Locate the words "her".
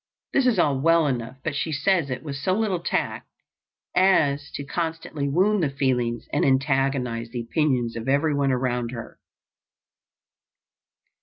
8.93-9.19